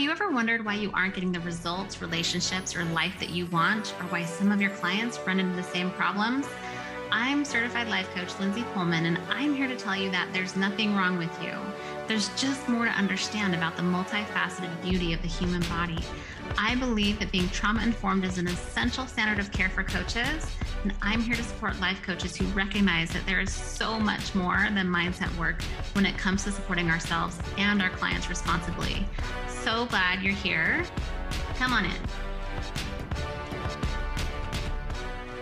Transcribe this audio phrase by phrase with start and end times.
[0.00, 3.92] you ever wondered why you aren't getting the results, relationships, or life that you want,
[4.00, 6.46] or why some of your clients run into the same problems?
[7.12, 10.96] I'm certified life coach Lindsay Pohlman, and I'm here to tell you that there's nothing
[10.96, 11.52] wrong with you.
[12.06, 15.98] There's just more to understand about the multifaceted beauty of the human body.
[16.56, 20.46] I believe that being trauma informed is an essential standard of care for coaches,
[20.82, 24.68] and I'm here to support life coaches who recognize that there is so much more
[24.72, 25.60] than mindset work
[25.92, 29.04] when it comes to supporting ourselves and our clients responsibly.
[29.64, 30.86] So glad you're here.
[31.56, 31.90] Come on in.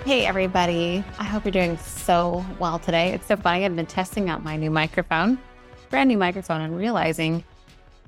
[0.04, 1.04] Hey, everybody.
[1.20, 3.12] I hope you're doing so well today.
[3.12, 3.64] It's so funny.
[3.64, 5.38] I've been testing out my new microphone,
[5.88, 7.44] brand new microphone, and realizing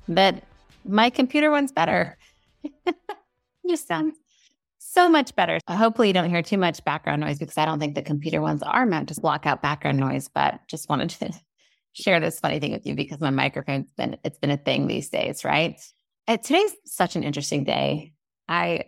[0.09, 0.43] that
[0.83, 2.17] my computer one's better.
[3.69, 4.17] just sounds
[4.79, 5.59] so much better.
[5.69, 8.63] Hopefully, you don't hear too much background noise because I don't think the computer ones
[8.63, 11.31] are meant to block out background noise, but just wanted to
[11.93, 15.07] share this funny thing with you because my microphone's been it's been a thing these
[15.07, 15.79] days, right?
[16.37, 18.13] Today's such an interesting day.
[18.47, 18.85] I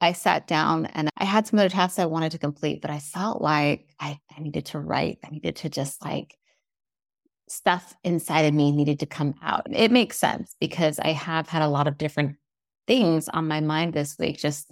[0.00, 2.98] I sat down and I had some other tasks I wanted to complete, but I
[2.98, 5.18] felt like I, I needed to write.
[5.24, 6.36] I needed to just like
[7.48, 9.66] stuff inside of me needed to come out.
[9.70, 12.36] It makes sense because I have had a lot of different
[12.86, 14.70] things on my mind this week, just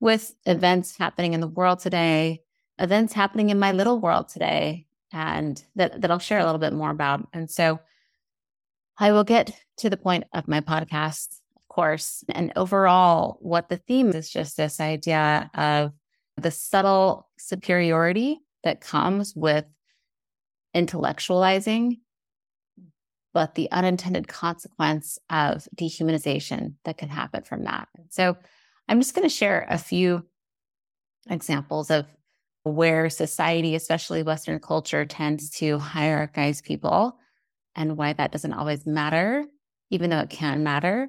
[0.00, 2.42] with events happening in the world today,
[2.78, 6.72] events happening in my little world today, and that, that I'll share a little bit
[6.72, 7.26] more about.
[7.32, 7.80] And so
[8.98, 11.40] I will get to the point of my podcast
[11.72, 12.22] course.
[12.28, 15.92] And overall, what the theme is just this idea of
[16.36, 19.64] the subtle superiority that comes with
[20.76, 22.00] intellectualizing,
[23.32, 27.88] but the unintended consequence of dehumanization that can happen from that.
[28.10, 28.36] So
[28.88, 30.26] I'm just going to share a few
[31.30, 32.06] examples of
[32.64, 37.18] where society, especially Western culture, tends to hierarchize people
[37.74, 39.44] and why that doesn't always matter,
[39.90, 41.08] even though it can matter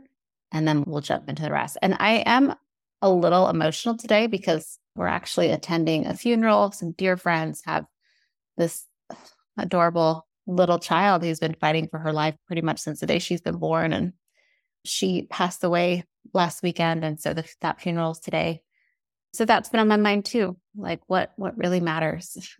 [0.53, 1.77] and then we'll jump into the rest.
[1.81, 2.55] And I am
[3.02, 6.71] a little emotional today because we're actually attending a funeral.
[6.71, 7.86] Some dear friends have
[8.55, 8.86] this
[9.58, 13.42] adorable little child who's been fighting for her life pretty much since the day she's
[13.42, 13.92] been born.
[13.92, 14.13] And
[14.86, 17.03] she passed away last weekend.
[17.03, 18.61] And so the, that funeral is today.
[19.33, 20.58] So that's been on my mind too.
[20.75, 22.55] Like what what really matters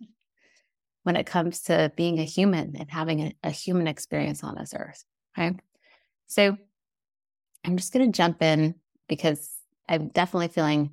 [1.04, 4.74] when it comes to being a human and having a, a human experience on this
[4.76, 5.04] earth.
[5.38, 5.56] Okay.
[6.26, 6.56] So
[7.64, 8.74] I'm just going to jump in
[9.08, 9.50] because
[9.88, 10.92] I'm definitely feeling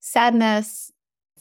[0.00, 0.92] sadness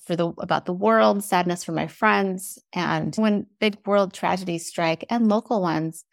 [0.06, 5.06] for the about the world, sadness for my friends, and when big world tragedies strike
[5.10, 6.06] and local ones,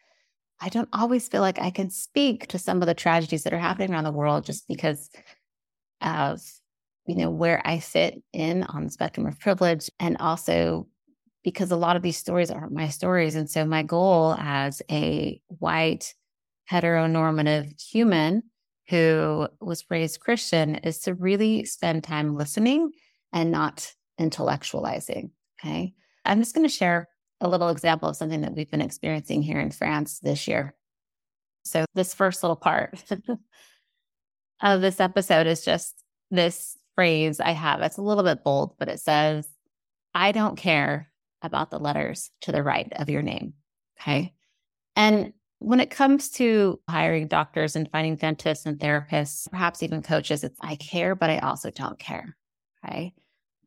[0.60, 3.58] I don't always feel like I can speak to some of the tragedies that are
[3.58, 5.10] happening around the world just because
[6.02, 6.42] of
[7.06, 10.86] you know where I fit in on the spectrum of privilege and also
[11.42, 13.34] because a lot of these stories aren't my stories.
[13.34, 16.14] And so my goal as a white
[16.70, 18.42] heteronormative human
[18.88, 22.90] who was raised Christian is to really spend time listening
[23.32, 25.30] and not intellectualizing.
[25.60, 25.94] Okay.
[26.24, 27.08] I'm just going to share
[27.40, 30.74] a little example of something that we've been experiencing here in France this year.
[31.64, 33.02] So, this first little part
[34.62, 37.80] of this episode is just this phrase I have.
[37.82, 39.46] It's a little bit bold, but it says,
[40.14, 41.10] I don't care
[41.42, 43.54] about the letters to the right of your name.
[44.00, 44.34] Okay.
[44.96, 50.44] And when it comes to hiring doctors and finding dentists and therapists, perhaps even coaches,
[50.44, 52.36] it's I care, but I also don't care.
[52.84, 53.12] Okay.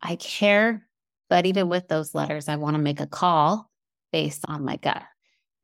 [0.01, 0.88] I care,
[1.30, 3.69] but even with those letters, I want to make a call
[4.12, 5.03] based on my gut.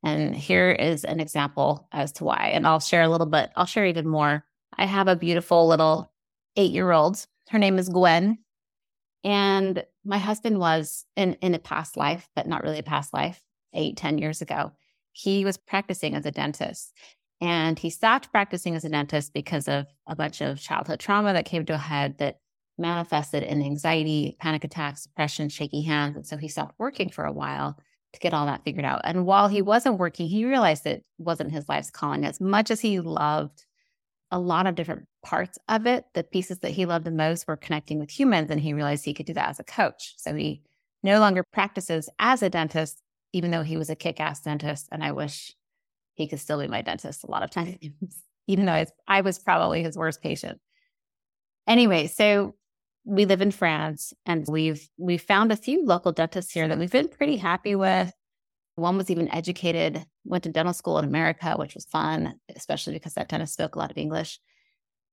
[0.04, 2.50] And here is an example as to why.
[2.52, 4.44] And I'll share a little bit, I'll share even more.
[4.76, 6.12] I have a beautiful little
[6.56, 7.26] eight year old.
[7.48, 8.38] Her name is Gwen.
[9.24, 13.42] And my husband was in, in a past life, but not really a past life,
[13.72, 14.72] eight, ten years ago
[15.12, 16.92] he was practicing as a dentist.
[17.40, 21.44] And he stopped practicing as a dentist because of a bunch of childhood trauma that
[21.44, 22.38] came to a head that
[22.78, 26.16] manifested in anxiety, panic attacks, depression, shaky hands.
[26.16, 27.78] And so he stopped working for a while
[28.12, 29.02] to get all that figured out.
[29.04, 32.24] And while he wasn't working, he realized it wasn't his life's calling.
[32.24, 33.64] As much as he loved
[34.30, 37.56] a lot of different parts of it, the pieces that he loved the most were
[37.56, 38.50] connecting with humans.
[38.50, 40.14] And he realized he could do that as a coach.
[40.16, 40.62] So he
[41.02, 43.02] no longer practices as a dentist,
[43.32, 44.88] even though he was a kick ass dentist.
[44.90, 45.54] And I wish
[46.14, 47.76] he could still be my dentist a lot of times,
[48.46, 50.60] even though I was probably his worst patient.
[51.66, 52.54] Anyway, so
[53.04, 56.92] we live in France and we've we found a few local dentists here that we've
[56.92, 58.12] been pretty happy with.
[58.76, 63.14] One was even educated, went to dental school in America, which was fun, especially because
[63.14, 64.38] that dentist spoke a lot of English.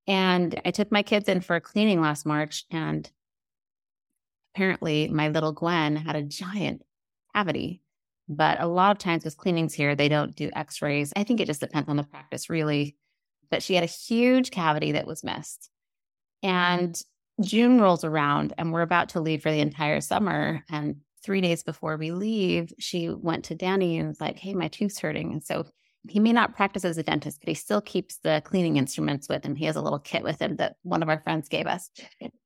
[0.08, 3.10] And I took my kids in for a cleaning last March, and
[4.54, 6.84] apparently my little Gwen had a giant
[7.34, 7.82] cavity
[8.28, 11.14] but a lot of times with cleanings here, they don't do x rays.
[11.16, 12.96] I think it just depends on the practice, really.
[13.52, 15.70] but she had a huge cavity that was missed.
[16.42, 17.04] And mm.
[17.42, 20.64] June rolls around and we're about to leave for the entire summer.
[20.70, 24.68] And three days before we leave, she went to Danny and was like, Hey, my
[24.68, 25.34] tooth's hurting.
[25.34, 25.66] And so
[26.10, 29.44] he may not practice as a dentist, but he still keeps the cleaning instruments with
[29.44, 29.56] him.
[29.56, 31.90] He has a little kit with him that one of our friends gave us.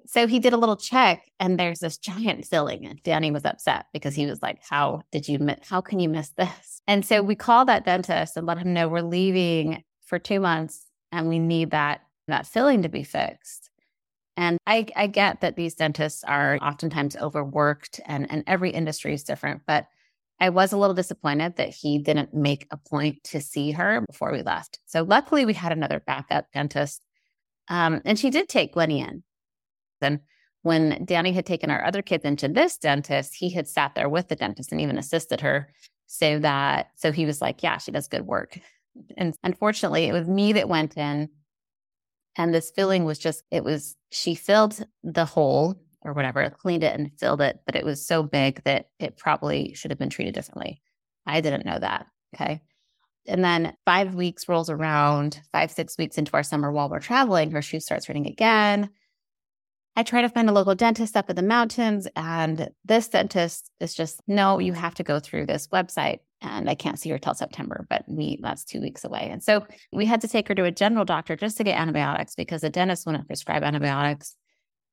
[0.06, 2.86] So he did a little check and there's this giant filling.
[2.86, 5.40] And Danny was upset because he was like, How did you?
[5.68, 6.82] How can you miss this?
[6.88, 10.88] And so we called that dentist and let him know we're leaving for two months
[11.12, 13.70] and we need that, that filling to be fixed.
[14.36, 19.24] And I, I get that these dentists are oftentimes overworked and, and every industry is
[19.24, 19.88] different, but
[20.40, 24.32] I was a little disappointed that he didn't make a point to see her before
[24.32, 24.80] we left.
[24.86, 27.02] So luckily we had another backup dentist.
[27.68, 29.24] Um, and she did take Gwenny in.
[30.02, 30.22] Then
[30.62, 34.30] when Danny had taken our other kids into this dentist, he had sat there with
[34.30, 35.74] the dentist and even assisted her
[36.08, 38.60] so that so he was like, yeah, she does good work.
[39.18, 41.30] And unfortunately, it was me that went in
[42.36, 46.98] and this filling was just, it was, she filled the hole or whatever, cleaned it
[46.98, 50.34] and filled it, but it was so big that it probably should have been treated
[50.34, 50.82] differently.
[51.26, 52.08] I didn't know that.
[52.36, 52.62] Okay.
[53.28, 57.52] And then five weeks rolls around, five, six weeks into our summer while we're traveling,
[57.52, 58.90] her shoe starts hurting again.
[59.96, 63.94] I try to find a local dentist up in the mountains, and this dentist is
[63.94, 67.34] just, no, you have to go through this website and I can't see her till
[67.34, 69.28] September, but we that's two weeks away.
[69.30, 72.36] And so we had to take her to a general doctor just to get antibiotics
[72.36, 74.36] because the dentist wouldn't prescribe antibiotics.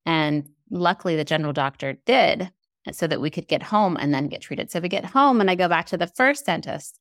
[0.05, 2.51] And luckily the general doctor did
[2.87, 4.71] uh, so that we could get home and then get treated.
[4.71, 6.99] So we get home and I go back to the first dentist.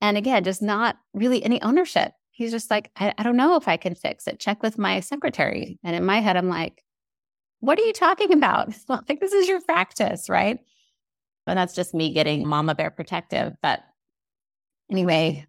[0.00, 2.12] And again, just not really any ownership.
[2.30, 4.40] He's just like, I, I don't know if I can fix it.
[4.40, 5.78] Check with my secretary.
[5.82, 6.82] And in my head, I'm like,
[7.60, 8.74] what are you talking about?
[8.88, 10.58] Well, I think this is your practice, right?
[11.46, 13.54] And that's just me getting mama bear protective.
[13.62, 13.80] But
[14.90, 15.46] anyway,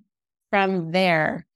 [0.51, 1.46] from there,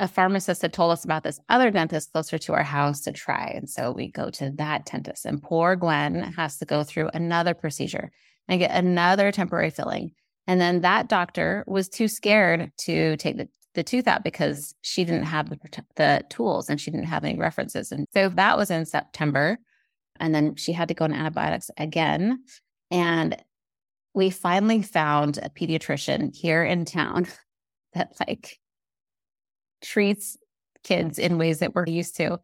[0.00, 3.52] a pharmacist had told us about this other dentist closer to our house to try.
[3.54, 7.52] And so we go to that dentist, and poor Gwen has to go through another
[7.52, 8.10] procedure
[8.48, 10.12] and get another temporary filling.
[10.46, 15.04] And then that doctor was too scared to take the, the tooth out because she
[15.04, 15.58] didn't have the,
[15.96, 17.92] the tools and she didn't have any references.
[17.92, 19.58] And so that was in September.
[20.18, 22.42] And then she had to go on antibiotics again.
[22.90, 23.36] And
[24.14, 27.26] we finally found a pediatrician here in town
[27.92, 28.59] that like
[29.82, 30.36] treats
[30.82, 32.38] kids in ways that we're used to.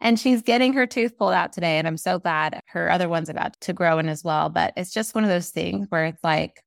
[0.00, 1.78] And she's getting her tooth pulled out today.
[1.78, 4.50] And I'm so glad her other one's about to grow in as well.
[4.50, 6.60] But it's just one of those things where it's like,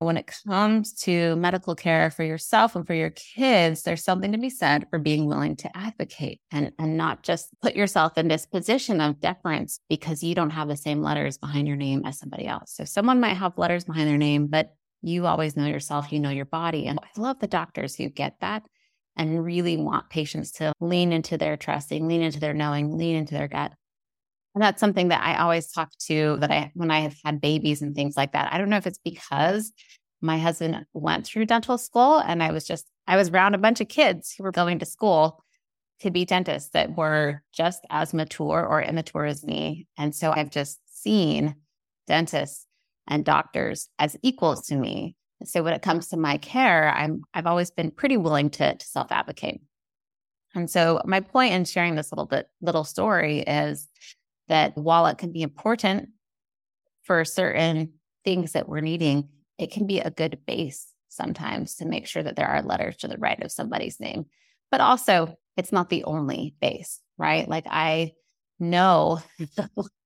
[0.00, 4.38] when it comes to medical care for yourself and for your kids, there's something to
[4.38, 8.46] be said for being willing to advocate and, and not just put yourself in this
[8.46, 12.46] position of deference because you don't have the same letters behind your name as somebody
[12.46, 12.72] else.
[12.72, 16.30] So someone might have letters behind their name, but you always know yourself, you know
[16.30, 16.86] your body.
[16.86, 18.64] And I love the doctors who get that
[19.16, 23.34] and really want patients to lean into their trusting, lean into their knowing, lean into
[23.34, 23.72] their gut.
[24.54, 27.82] And that's something that I always talk to that I, when I have had babies
[27.82, 28.52] and things like that.
[28.52, 29.72] I don't know if it's because
[30.20, 33.80] my husband went through dental school and I was just, I was around a bunch
[33.80, 35.42] of kids who were going to school
[36.00, 39.86] to be dentists that were just as mature or immature as me.
[39.98, 41.54] And so I've just seen
[42.06, 42.66] dentists
[43.08, 45.16] and doctors as equals to me.
[45.44, 48.86] So when it comes to my care, I'm I've always been pretty willing to, to
[48.86, 49.60] self-advocate.
[50.54, 53.88] And so my point in sharing this little bit little story is
[54.48, 56.10] that while it can be important
[57.02, 57.92] for certain
[58.24, 59.28] things that we're needing,
[59.58, 63.08] it can be a good base sometimes to make sure that there are letters to
[63.08, 64.26] the right of somebody's name.
[64.70, 67.48] But also, it's not the only base, right?
[67.48, 68.12] Like I
[68.58, 69.20] know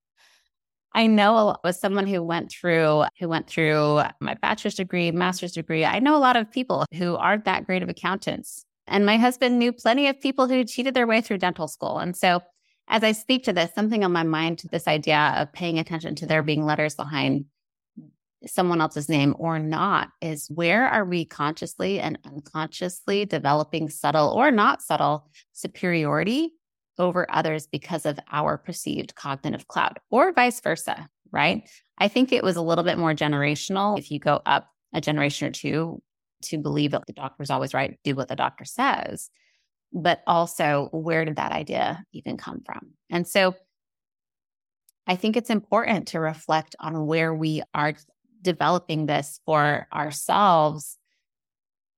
[0.95, 5.85] I know as someone who went through who went through my bachelor's degree, master's degree,
[5.85, 8.65] I know a lot of people who aren't that great of accountants.
[8.87, 11.99] And my husband knew plenty of people who cheated their way through dental school.
[11.99, 12.43] And so
[12.89, 16.15] as I speak to this, something on my mind, to this idea of paying attention
[16.17, 17.47] to there being letters behind
[18.47, 24.51] someone else's name or not is where are we consciously and unconsciously developing subtle or
[24.51, 26.53] not subtle superiority
[26.99, 31.69] over others because of our perceived cognitive cloud or vice versa, right?
[31.99, 33.99] I think it was a little bit more generational.
[33.99, 36.03] If you go up a generation or two
[36.43, 39.31] to believe that the doctor's always right, do what the doctor says.
[39.93, 42.91] But also, where did that idea even come from?
[43.11, 43.55] And so
[45.07, 47.95] I think it's important to reflect on where we are
[48.43, 50.99] developing this for ourselves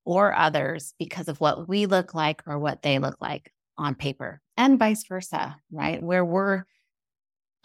[0.04, 4.40] or others because of what we look like or what they look like on paper
[4.56, 6.02] and vice versa, right?
[6.02, 6.64] Where we're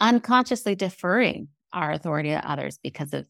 [0.00, 3.26] unconsciously deferring our authority to others because of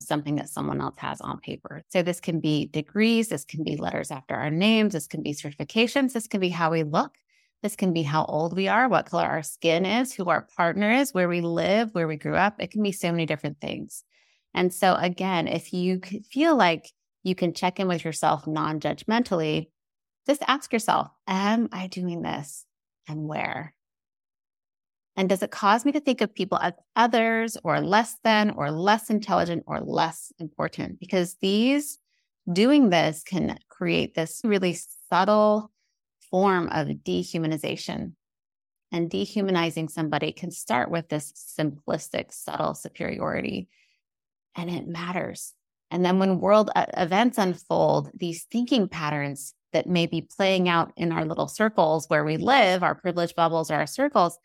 [0.00, 1.82] something that someone else has on paper.
[1.88, 5.34] So this can be degrees, this can be letters after our names, this can be
[5.34, 7.16] certifications, this can be how we look,
[7.62, 10.92] this can be how old we are, what color our skin is, who our partner
[10.92, 12.56] is, where we live, where we grew up.
[12.58, 14.04] It can be so many different things.
[14.54, 16.90] And so, again, if you feel like
[17.24, 19.68] you can check in with yourself non judgmentally,
[20.28, 22.66] just ask yourself, Am I doing this
[23.08, 23.74] and where?
[25.16, 28.70] And does it cause me to think of people as others or less than or
[28.70, 31.00] less intelligent or less important?
[31.00, 31.98] Because these
[32.50, 34.78] doing this can create this really
[35.10, 35.72] subtle
[36.30, 38.12] form of dehumanization.
[38.92, 43.68] And dehumanizing somebody can start with this simplistic, subtle superiority.
[44.54, 45.52] And it matters.
[45.90, 51.12] And then when world events unfold, these thinking patterns that may be playing out in
[51.12, 54.38] our little circles where we live, our privilege bubbles or our circles,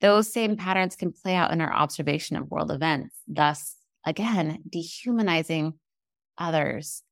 [0.00, 5.74] those same patterns can play out in our observation of world events, thus, again, dehumanizing
[6.38, 7.02] others.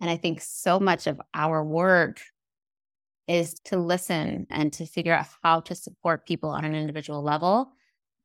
[0.00, 2.20] And I think so much of our work
[3.26, 7.72] is to listen and to figure out how to support people on an individual level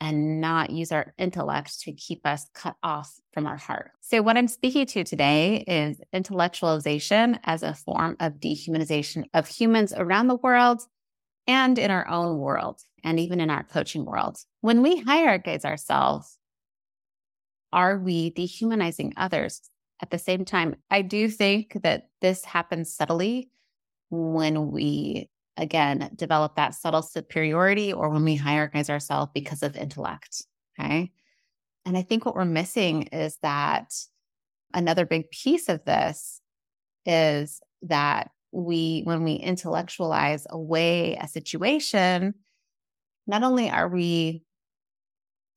[0.04, 3.92] and not use our intellect to keep us cut off from our heart.
[4.02, 9.94] So, what I'm speaking to today is intellectualization as a form of dehumanization of humans
[9.96, 10.82] around the world
[11.48, 14.38] and in our own world, and even in our coaching world.
[14.60, 16.38] When we hierarchize ourselves,
[17.72, 19.62] are we dehumanizing others?
[20.02, 23.50] At the same time, I do think that this happens subtly
[24.10, 30.44] when we again develop that subtle superiority or when we hierarchize ourselves because of intellect.
[30.80, 31.12] Okay.
[31.86, 33.94] And I think what we're missing is that
[34.74, 36.42] another big piece of this
[37.06, 42.36] is that we, when we intellectualize away a situation,
[43.28, 44.44] not only are we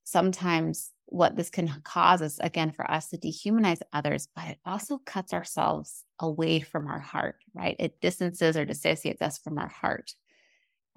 [0.04, 4.99] sometimes what this can cause is again for us to dehumanize others, but it also
[4.99, 7.76] cuts ourselves away from our heart, right?
[7.78, 10.12] It distances or dissociates us from our heart.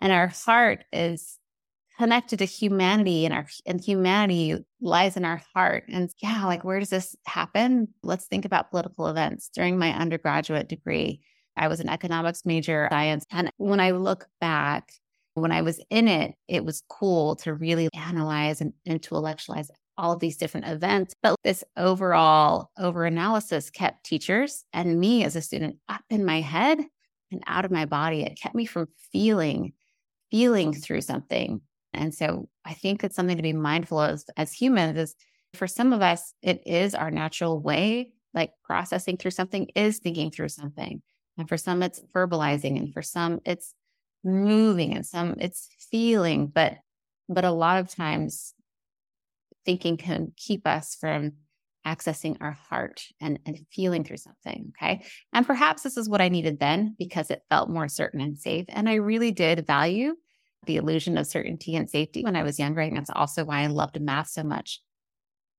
[0.01, 1.39] And our heart is
[1.97, 5.85] connected to humanity and our and humanity lies in our heart.
[5.89, 7.87] And yeah, like where does this happen?
[8.03, 9.49] Let's think about political events.
[9.53, 11.21] During my undergraduate degree,
[11.57, 13.25] I was an economics major, science.
[13.31, 14.91] And when I look back,
[15.33, 20.19] when I was in it, it was cool to really analyze and intellectualize all of
[20.19, 21.13] these different events.
[21.21, 26.41] But this overall over analysis kept teachers and me as a student up in my
[26.41, 26.79] head
[27.31, 28.23] and out of my body.
[28.23, 29.73] It kept me from feeling,
[30.31, 31.61] feeling through something.
[31.93, 35.15] And so I think it's something to be mindful of as humans is
[35.53, 40.31] for some of us, it is our natural way, like processing through something is thinking
[40.31, 41.01] through something.
[41.37, 42.77] And for some, it's verbalizing.
[42.77, 43.73] And for some, it's
[44.23, 46.47] moving and some it's feeling.
[46.47, 46.77] But
[47.27, 48.53] but a lot of times
[49.65, 51.33] thinking can keep us from
[51.85, 54.71] accessing our heart and, and feeling through something.
[54.77, 55.03] Okay.
[55.33, 58.65] And perhaps this is what I needed then because it felt more certain and safe.
[58.69, 60.15] And I really did value
[60.65, 62.81] the illusion of certainty and safety when I was younger.
[62.81, 64.81] And that's also why I loved math so much.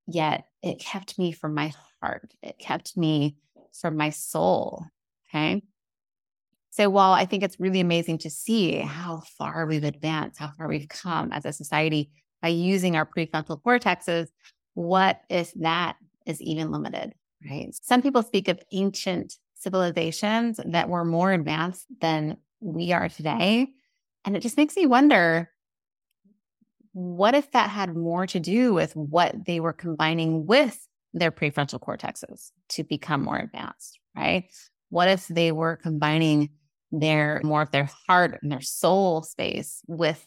[0.07, 3.37] Yet it kept me from my heart, it kept me
[3.73, 4.85] from my soul.
[5.29, 5.63] Okay.
[6.71, 10.69] So while I think it's really amazing to see how far we've advanced, how far
[10.69, 12.11] we've come as a society,
[12.43, 14.29] by using our prefrontal cortexes,
[14.75, 17.15] what if that is even limited,
[17.49, 17.75] right?
[17.75, 23.69] Some people speak of ancient civilizations that were more advanced than we are today.
[24.25, 25.51] And it just makes me wonder
[26.93, 31.81] what if that had more to do with what they were combining with their prefrontal
[31.81, 34.51] cortexes to become more advanced, right?
[34.91, 36.51] What if they were combining
[36.93, 40.27] their more of their heart and their soul space with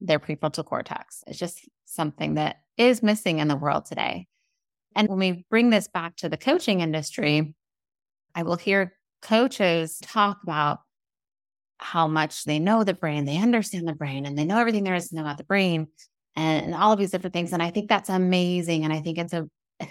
[0.00, 1.24] their prefrontal cortex.
[1.26, 4.26] It's just something that is missing in the world today.
[4.94, 7.54] And when we bring this back to the coaching industry,
[8.34, 10.80] I will hear coaches talk about
[11.78, 14.94] how much they know the brain, they understand the brain, and they know everything there
[14.94, 15.88] is to know about the brain
[16.34, 17.52] and, and all of these different things.
[17.52, 18.84] And I think that's amazing.
[18.84, 19.48] And I think it's a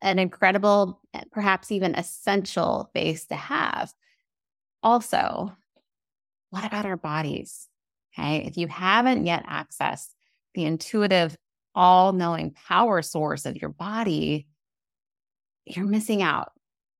[0.00, 1.00] an incredible,
[1.32, 3.92] perhaps even essential base to have.
[4.82, 5.56] Also,
[6.50, 7.68] what about our bodies?
[8.12, 8.46] Okay.
[8.46, 10.08] If you haven't yet accessed
[10.54, 11.36] the intuitive,
[11.74, 14.46] all knowing power source of your body,
[15.64, 16.52] you're missing out.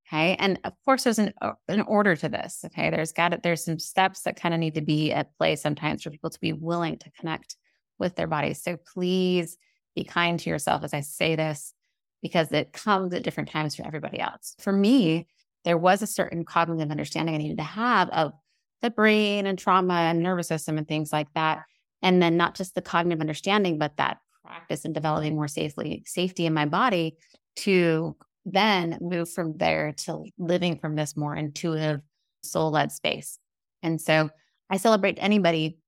[0.06, 0.36] Okay.
[0.36, 2.62] And of course, there's an, uh, an order to this.
[2.66, 2.90] Okay.
[2.90, 3.42] There's got it.
[3.42, 6.40] There's some steps that kind of need to be at play sometimes for people to
[6.40, 7.56] be willing to connect
[7.98, 8.62] with their bodies.
[8.62, 9.56] So please
[9.96, 11.74] be kind to yourself as I say this,
[12.22, 14.54] because it comes at different times for everybody else.
[14.60, 15.26] For me,
[15.64, 18.32] there was a certain cognitive understanding I needed to have of
[18.82, 21.62] the brain and trauma and nervous system and things like that.
[22.02, 26.46] And then not just the cognitive understanding, but that practice and developing more safely safety
[26.46, 27.16] in my body
[27.56, 32.00] to then move from there to living from this more intuitive,
[32.42, 33.38] soul led space.
[33.82, 34.30] And so
[34.70, 35.78] I celebrate anybody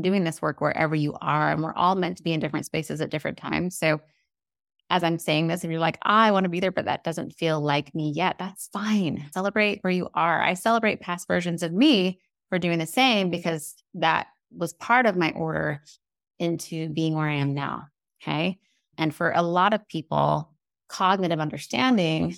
[0.00, 1.50] doing this work wherever you are.
[1.50, 3.78] And we're all meant to be in different spaces at different times.
[3.78, 4.00] So
[4.90, 7.30] as I'm saying this, if you're like, I want to be there, but that doesn't
[7.30, 9.24] feel like me yet, that's fine.
[9.32, 10.42] Celebrate where you are.
[10.42, 12.20] I celebrate past versions of me
[12.50, 15.82] for doing the same because that was part of my order
[16.38, 17.86] into being where I am now.
[18.22, 18.58] Okay.
[18.98, 20.52] And for a lot of people,
[20.88, 22.36] cognitive understanding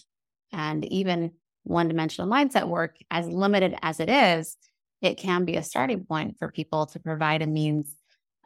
[0.53, 1.33] and even
[1.65, 4.57] one dimensional mindset work, as limited as it is,
[5.03, 7.97] it can be a starting point for people to provide a means,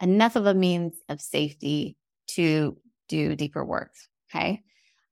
[0.00, 1.96] enough of a means of safety
[2.28, 2.76] to
[3.08, 3.92] do deeper work.
[4.30, 4.62] Okay.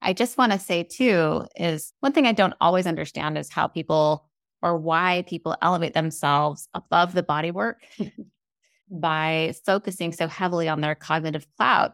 [0.02, 3.66] I just want to say too is one thing I don't always understand is how
[3.66, 4.28] people
[4.62, 7.82] or why people elevate themselves above the body work
[8.90, 11.92] by focusing so heavily on their cognitive cloud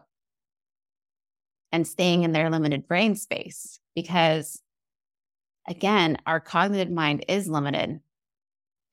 [1.71, 3.79] and staying in their limited brain space.
[3.95, 4.61] Because
[5.67, 7.99] again, our cognitive mind is limited.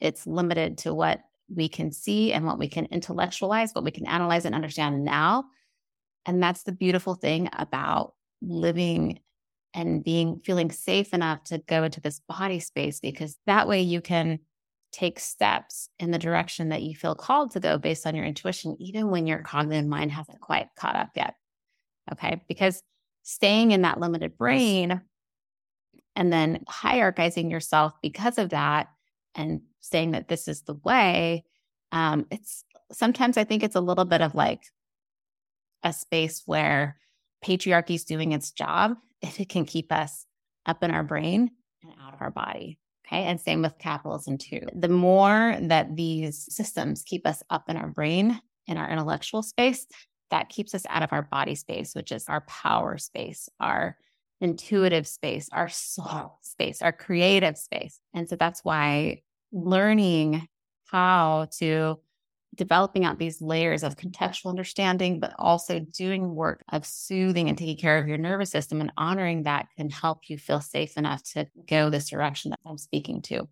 [0.01, 1.21] It's limited to what
[1.55, 5.45] we can see and what we can intellectualize, what we can analyze and understand now.
[6.27, 9.21] And that's the beautiful thing about living
[9.75, 14.01] and being feeling safe enough to go into this body space because that way you
[14.01, 14.41] can
[14.93, 18.77] take steps in the direction that you feel called to go based on your intuition,
[18.81, 21.35] even when your cognitive mind hasn't quite caught up yet.
[22.13, 22.43] Okay.
[22.49, 22.83] Because
[23.23, 25.01] staying in that limited brain
[26.17, 28.89] and then hierarchizing yourself because of that
[29.37, 31.45] and saying that this is the way,
[31.93, 34.65] um, it's sometimes I think it's a little bit of like
[35.83, 36.97] a space where
[37.45, 40.27] patriarchy is doing its job if it can keep us
[40.67, 41.51] up in our brain
[41.83, 42.79] and out of our body.
[43.07, 43.25] Okay.
[43.25, 44.61] And same with capitalism too.
[44.75, 49.87] The more that these systems keep us up in our brain, in our intellectual space,
[50.31, 53.97] that keeps us out of our body space, which is our power space, our
[54.41, 57.99] intuitive space, our soul space, our creative space.
[58.15, 60.47] And so that's why learning
[60.87, 61.99] how to
[62.55, 67.77] developing out these layers of contextual understanding, but also doing work of soothing and taking
[67.77, 71.47] care of your nervous system and honoring that can help you feel safe enough to
[71.69, 73.49] go this direction that I'm speaking to.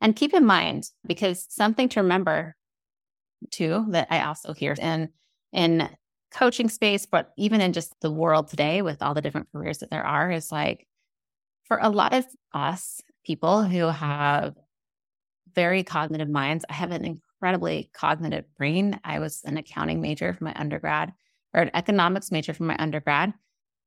[0.00, 2.54] And keep in mind, because something to remember
[3.50, 5.08] too, that I also hear in,
[5.52, 5.88] in
[6.30, 9.90] coaching space, but even in just the world today with all the different careers that
[9.90, 10.86] there are, is like
[11.64, 14.54] for a lot of us people who have
[15.54, 18.98] very cognitive minds, I have an incredibly cognitive brain.
[19.04, 21.12] I was an accounting major for my undergrad
[21.54, 23.32] or an economics major for my undergrad.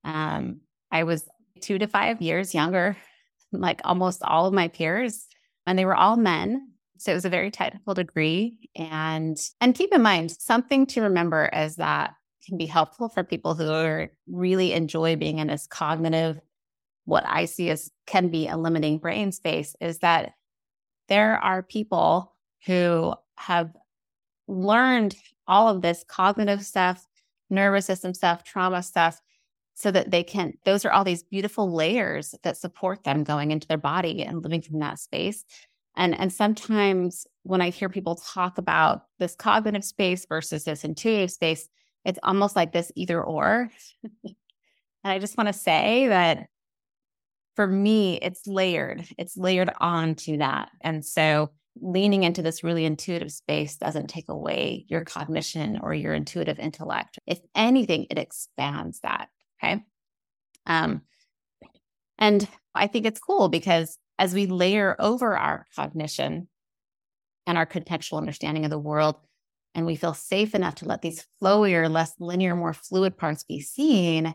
[0.04, 1.28] Um, I was
[1.62, 2.96] two to five years younger,
[3.52, 5.28] like almost all of my peers,
[5.66, 6.72] and they were all men.
[6.98, 8.70] So it was a very technical degree.
[8.76, 12.14] And and keep in mind, something to remember is that
[12.46, 16.40] can be helpful for people who are really enjoy being in this cognitive,
[17.06, 20.34] what I see as can be a limiting brain space, is that
[21.08, 22.36] there are people
[22.66, 23.72] who have
[24.48, 25.16] learned
[25.48, 27.06] all of this cognitive stuff,
[27.50, 29.22] nervous system stuff, trauma stuff,
[29.76, 33.68] so that they can, those are all these beautiful layers that support them going into
[33.68, 35.46] their body and living from that space.
[35.96, 41.32] And, and sometimes when I hear people talk about this cognitive space versus this intuitive
[41.32, 41.70] space,
[42.04, 43.70] it's almost like this either or.
[44.24, 44.36] and
[45.04, 46.48] I just want to say that
[47.56, 50.72] for me, it's layered, it's layered onto that.
[50.82, 56.14] And so leaning into this really intuitive space doesn't take away your cognition or your
[56.14, 57.20] intuitive intellect.
[57.26, 59.30] If anything, it expands that.
[59.64, 59.84] Okay.
[60.66, 61.02] Um,
[62.18, 66.48] and I think it's cool because as we layer over our cognition
[67.48, 69.16] and our contextual understanding of the world,
[69.76, 73.62] and we feel safe enough to let these flowier, less linear, more fluid parts be
[73.62, 74.34] seen,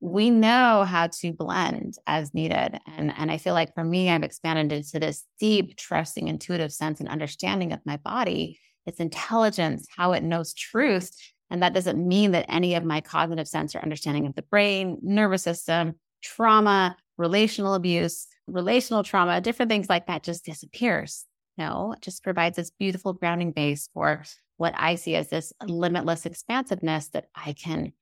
[0.00, 2.78] we know how to blend as needed.
[2.96, 7.00] And, and I feel like for me, I've expanded into this deep, trusting, intuitive sense
[7.00, 11.14] and understanding of my body, its intelligence, how it knows truth.
[11.50, 14.98] And that doesn't mean that any of my cognitive sense or understanding of the brain,
[15.02, 21.26] nervous system, trauma, relational abuse, relational trauma, different things like that just disappears.
[21.58, 24.24] No, it just provides this beautiful grounding base for
[24.56, 27.92] what I see as this limitless expansiveness that I can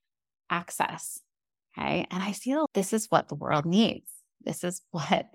[0.49, 1.19] access
[1.79, 4.09] And I feel this is what the world needs.
[4.41, 5.27] This is what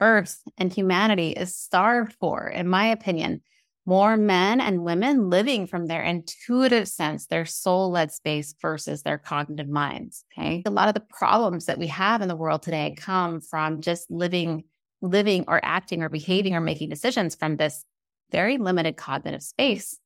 [0.00, 3.40] Earth and humanity is starved for, in my opinion.
[3.88, 9.16] More men and women living from their intuitive sense, their soul led space versus their
[9.16, 10.24] cognitive minds.
[10.36, 10.64] Okay.
[10.66, 14.10] A lot of the problems that we have in the world today come from just
[14.10, 14.64] living,
[15.02, 17.84] living or acting or behaving or making decisions from this
[18.32, 19.96] very limited cognitive space.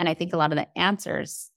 [0.00, 1.50] And I think a lot of the answers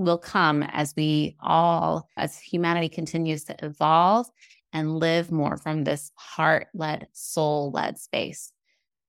[0.00, 4.26] will come as we all, as humanity continues to evolve
[4.72, 8.52] and live more from this heart led, soul led space.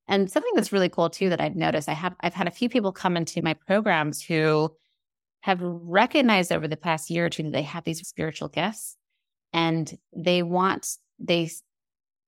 [0.07, 2.67] And something that's really cool too that I've noticed, I have I've had a few
[2.67, 4.71] people come into my programs who
[5.41, 8.97] have recognized over the past year or two that they have these spiritual gifts
[9.53, 11.49] and they want they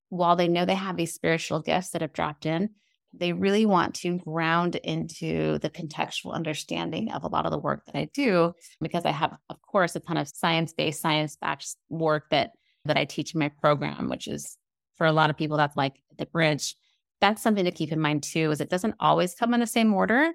[0.09, 2.69] while they know they have these spiritual gifts that have dropped in
[3.15, 7.85] they really want to ground into the contextual understanding of a lot of the work
[7.85, 12.51] that I do because I have of course a ton of science-based science-backed work that
[12.85, 14.57] that I teach in my program which is
[14.97, 16.75] for a lot of people that's like the bridge.
[17.21, 19.93] That's something to keep in mind too is it doesn't always come in the same
[19.93, 20.31] order.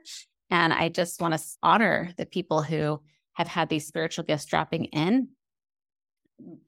[0.51, 3.01] And I just want to honor the people who
[3.35, 5.29] have had these spiritual gifts dropping in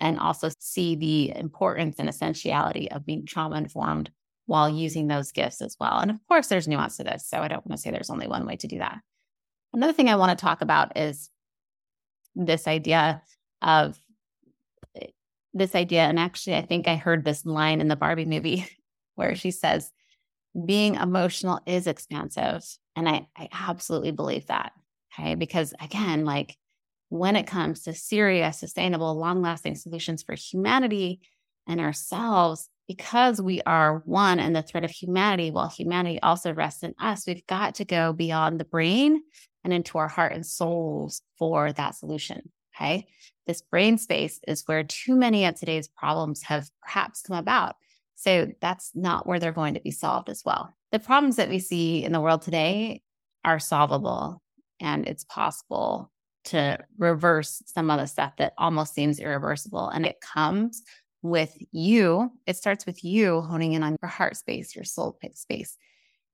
[0.00, 4.10] and also see the importance and essentiality of being trauma informed
[4.50, 6.00] while using those gifts as well.
[6.00, 7.24] And of course, there's nuance to this.
[7.24, 8.98] So I don't want to say there's only one way to do that.
[9.72, 11.30] Another thing I want to talk about is
[12.34, 13.22] this idea
[13.62, 13.96] of
[15.00, 15.06] eh,
[15.54, 16.00] this idea.
[16.02, 18.66] And actually, I think I heard this line in the Barbie movie
[19.14, 19.92] where she says,
[20.66, 22.64] being emotional is expansive.
[22.96, 24.72] And I, I absolutely believe that.
[25.14, 25.36] Okay.
[25.36, 26.56] Because again, like
[27.08, 31.20] when it comes to serious, sustainable, long lasting solutions for humanity
[31.68, 36.82] and ourselves, because we are one and the thread of humanity, while humanity also rests
[36.82, 39.22] in us, we've got to go beyond the brain
[39.62, 42.50] and into our heart and souls for that solution.
[42.74, 43.06] Okay.
[43.46, 47.76] This brain space is where too many of today's problems have perhaps come about.
[48.16, 50.74] So that's not where they're going to be solved as well.
[50.90, 53.02] The problems that we see in the world today
[53.44, 54.42] are solvable
[54.80, 56.10] and it's possible
[56.46, 59.90] to reverse some of the stuff that almost seems irreversible.
[59.90, 60.82] And it comes
[61.22, 65.76] with you, it starts with you honing in on your heart space, your soul space.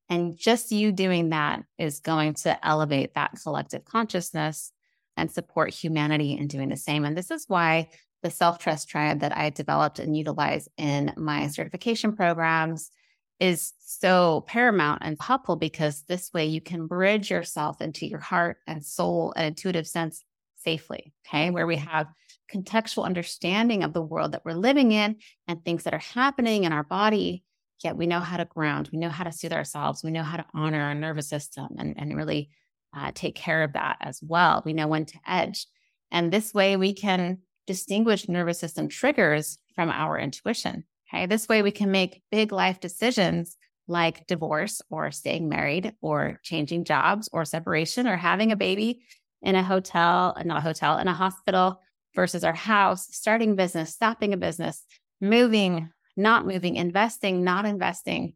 [0.09, 4.73] And just you doing that is going to elevate that collective consciousness
[5.17, 7.05] and support humanity in doing the same.
[7.05, 7.89] And this is why
[8.23, 12.91] the self trust triad that I developed and utilize in my certification programs
[13.39, 18.59] is so paramount and helpful because this way you can bridge yourself into your heart
[18.67, 20.25] and soul and intuitive sense
[20.57, 21.13] safely.
[21.27, 21.51] Okay.
[21.51, 22.07] Where we have
[22.53, 25.17] contextual understanding of the world that we're living in
[25.49, 27.43] and things that are happening in our body.
[27.83, 30.39] Yet we know how to ground, we know how to soothe ourselves, we know how
[30.39, 32.51] to honor our nervous system and, and really
[32.97, 34.63] uh, take care of that as well.
[34.65, 35.67] We know when to edge.
[36.11, 40.85] And this way we can distinguish nervous system triggers from our intuition.
[41.09, 41.27] Okay.
[41.27, 43.57] This way we can make big life decisions
[43.89, 49.03] like divorce or staying married or changing jobs or separation or having a baby
[49.43, 51.81] in a hotel, not a hotel, in a hospital
[52.17, 54.83] versus our house, starting business, stopping a business,
[55.21, 58.35] moving, not moving, investing, not investing,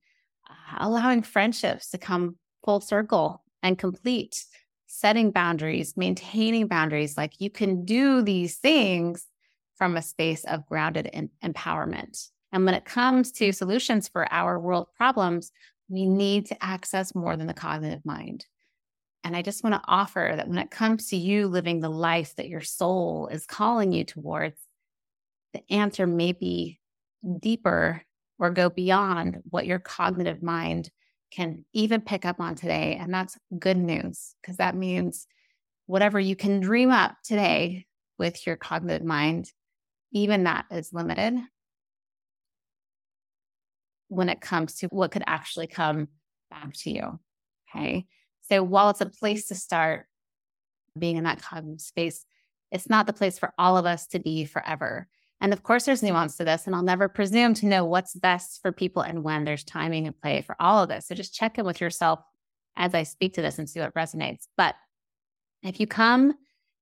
[0.48, 4.44] uh, allowing friendships to come full circle and complete
[4.86, 7.16] setting boundaries, maintaining boundaries.
[7.16, 9.26] Like you can do these things
[9.76, 12.28] from a space of grounded empowerment.
[12.52, 15.52] And when it comes to solutions for our world problems,
[15.88, 18.44] we need to access more than the cognitive mind.
[19.22, 22.34] And I just want to offer that when it comes to you living the life
[22.36, 24.58] that your soul is calling you towards,
[25.52, 26.80] the answer may be
[27.40, 28.02] deeper
[28.38, 30.90] or go beyond what your cognitive mind
[31.30, 32.96] can even pick up on today.
[33.00, 35.26] And that's good news because that means
[35.86, 37.86] whatever you can dream up today
[38.18, 39.52] with your cognitive mind,
[40.12, 41.38] even that is limited
[44.08, 46.08] when it comes to what could actually come
[46.50, 47.18] back to you.
[47.68, 48.06] Okay.
[48.50, 50.06] So while it's a place to start
[50.98, 52.24] being in that cognitive space,
[52.72, 55.06] it's not the place for all of us to be forever.
[55.40, 58.60] And of course, there's nuance to this, and I'll never presume to know what's best
[58.60, 61.06] for people and when there's timing and play for all of this.
[61.06, 62.20] So just check in with yourself
[62.76, 64.46] as I speak to this and see what resonates.
[64.56, 64.74] But
[65.62, 66.34] if you come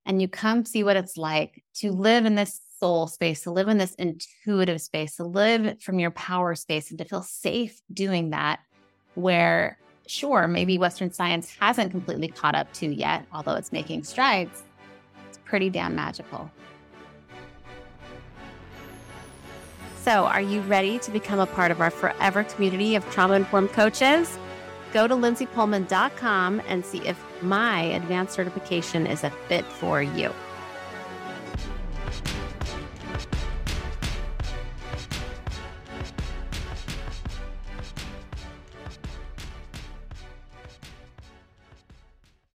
[0.06, 3.68] and you come see what it's like to live in this soul space, to live
[3.68, 8.30] in this intuitive space, to live from your power space, and to feel safe doing
[8.30, 8.60] that,
[9.14, 9.78] where
[10.08, 14.62] sure, maybe Western science hasn't completely caught up to yet, although it's making strides,
[15.28, 16.50] it's pretty damn magical.
[20.02, 23.72] So, are you ready to become a part of our forever community of trauma informed
[23.72, 24.38] coaches?
[24.92, 30.32] Go to lindsaypohlman.com and see if my advanced certification is a fit for you.